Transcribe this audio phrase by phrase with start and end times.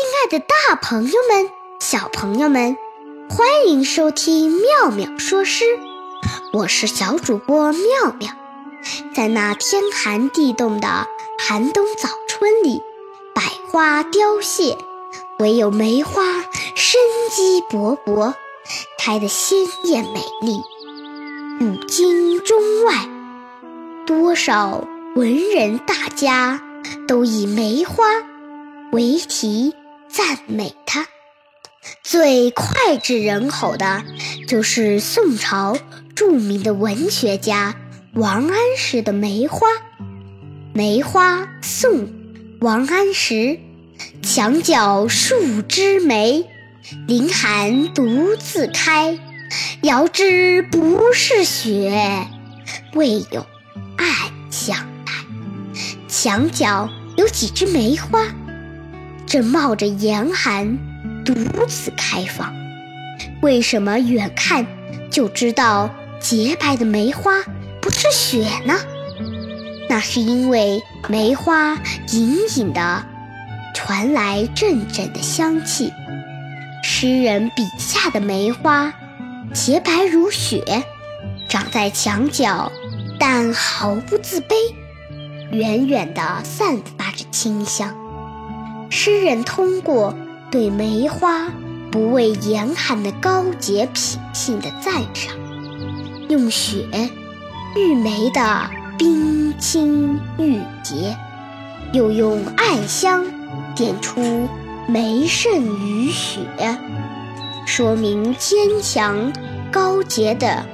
[0.00, 2.78] 亲爱的，大朋友们、小朋友们，
[3.28, 5.62] 欢迎收听妙妙说诗。
[6.54, 8.32] 我是小主播妙妙。
[9.14, 11.06] 在那天寒地冻的
[11.38, 12.80] 寒冬早春里，
[13.34, 14.78] 百花凋谢，
[15.38, 16.22] 唯有梅花
[16.74, 16.98] 生
[17.30, 18.32] 机勃勃，
[18.98, 20.62] 开得鲜艳美丽。
[21.58, 23.06] 古今中外，
[24.06, 24.82] 多少
[25.14, 26.62] 文人大家
[27.06, 28.02] 都以梅花
[28.92, 29.74] 为题。
[30.30, 31.08] 赞美他，
[32.04, 34.04] 最脍炙人口的，
[34.46, 35.76] 就是宋朝
[36.14, 37.74] 著名的文学家
[38.14, 39.66] 王安石的《梅花》。
[40.72, 42.08] 梅花，宋，
[42.60, 43.58] 王安石。
[44.22, 46.46] 墙角数枝梅，
[47.08, 49.18] 凌寒独自开。
[49.82, 52.24] 遥知不是雪，
[52.94, 53.44] 为有
[53.96, 54.06] 暗
[54.48, 55.12] 香来。
[56.06, 58.28] 墙角有几枝梅花。
[59.30, 60.76] 正冒着严寒，
[61.24, 61.32] 独
[61.68, 62.52] 自开放。
[63.42, 64.66] 为什么远看
[65.08, 67.30] 就知道洁白的梅花
[67.80, 68.74] 不是雪呢？
[69.88, 71.78] 那是因为梅花
[72.10, 73.06] 隐隐的
[73.72, 75.92] 传来阵阵的香气。
[76.82, 78.92] 诗人笔下的梅花
[79.54, 80.82] 洁白如雪，
[81.48, 82.72] 长在墙角，
[83.16, 84.56] 但毫不自卑，
[85.52, 87.94] 远远地散发着清香。
[88.92, 90.14] 诗人通过
[90.50, 91.48] 对梅花
[91.92, 95.32] 不畏严寒的高洁品性的赞赏，
[96.28, 96.84] 用雪
[97.76, 101.16] 喻梅的冰清玉洁，
[101.92, 103.24] 又用暗香
[103.76, 104.48] 点出
[104.88, 106.40] 梅胜于雪，
[107.66, 109.32] 说明坚强
[109.70, 110.66] 高洁的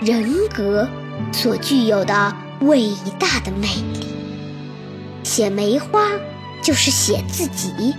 [0.00, 0.88] 人格
[1.30, 4.08] 所具有的伟大的魅力。
[5.22, 6.08] 写梅花。
[6.64, 7.94] 就是写自己。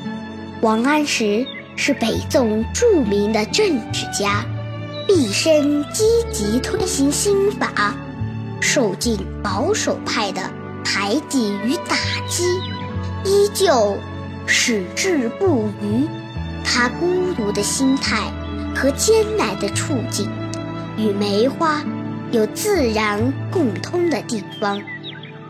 [0.61, 4.43] 王安石是北宋著名的政治家，
[5.07, 7.95] 毕生积极推行新法，
[8.59, 10.41] 受尽保守派的
[10.83, 11.95] 排挤与打
[12.27, 12.43] 击，
[13.23, 13.95] 依旧
[14.47, 16.07] 矢志不渝。
[16.63, 18.31] 他孤独的心态
[18.75, 20.27] 和艰难的处境，
[20.97, 21.83] 与梅花
[22.31, 24.81] 有自然共通的地方。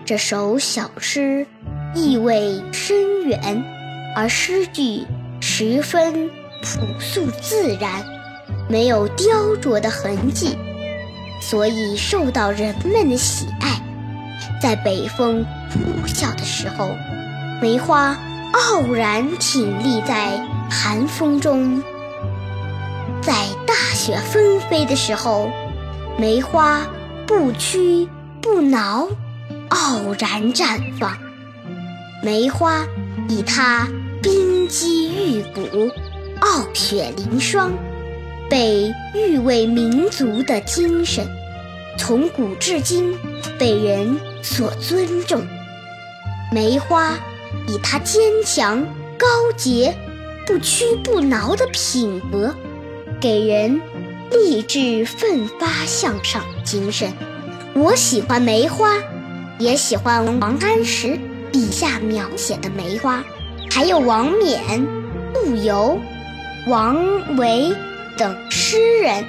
[0.04, 1.48] 这首小诗。
[1.96, 3.64] 意味深远，
[4.16, 5.08] 而诗句
[5.40, 6.30] 十分
[6.62, 8.04] 朴素自然，
[8.70, 10.58] 没有雕琢的痕迹，
[11.42, 13.82] 所以受到人们的喜爱。
[14.62, 16.90] 在北风呼啸的时候，
[17.62, 18.18] 梅花
[18.54, 20.38] 傲然挺立在
[20.70, 21.82] 寒风中；
[23.22, 23.34] 在
[23.66, 25.50] 大雪纷飞的时候，
[26.18, 26.82] 梅花
[27.26, 28.10] 不屈
[28.42, 29.08] 不挠，
[29.70, 31.25] 傲然绽放。
[32.26, 32.88] 梅花
[33.30, 33.88] 以它
[34.20, 35.92] 冰肌玉骨、
[36.40, 37.72] 傲雪凌霜，
[38.50, 41.24] 被誉为民族的精神，
[42.00, 43.16] 从古至今
[43.60, 45.46] 被人所尊重。
[46.52, 47.14] 梅花
[47.68, 48.84] 以它坚强、
[49.20, 49.96] 高洁、
[50.48, 52.56] 不屈不挠的品格，
[53.22, 53.80] 给人
[54.32, 57.14] 励志奋发向上精神。
[57.76, 58.96] 我喜欢梅花，
[59.60, 61.20] 也喜欢王安石。
[61.56, 63.24] 笔下描写的梅花，
[63.72, 64.86] 还有王冕、
[65.34, 65.98] 陆游、
[66.68, 66.98] 王
[67.38, 67.74] 维
[68.18, 69.24] 等诗人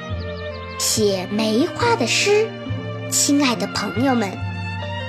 [0.77, 2.49] 写梅花的诗。
[3.13, 4.29] 亲爱的朋友们，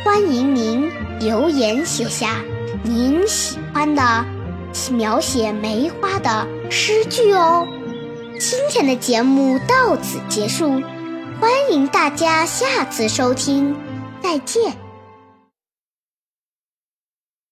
[0.05, 0.87] 欢迎您
[1.19, 2.39] 留言写下
[2.83, 4.23] 您喜欢的
[4.91, 7.67] 描写梅花的诗句哦。
[8.39, 10.69] 今天的节目到此结束，
[11.41, 13.75] 欢迎大家下次收听，
[14.21, 14.86] 再见。